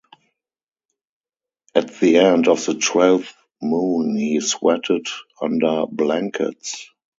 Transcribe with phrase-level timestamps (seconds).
[1.75, 5.05] At the end of the twelfth moon he sweated
[5.39, 6.89] under blankets.